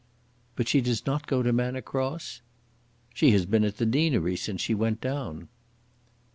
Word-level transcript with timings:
"But 0.55 0.67
she 0.67 0.81
does 0.81 1.05
not 1.05 1.27
go 1.27 1.43
to 1.43 1.53
Manor 1.53 1.83
Cross?" 1.83 2.41
"She 3.13 3.29
has 3.33 3.45
been 3.45 3.63
at 3.63 3.77
the 3.77 3.85
deanery 3.85 4.35
since 4.35 4.59
she 4.59 4.73
went 4.73 4.99
down." 4.99 5.47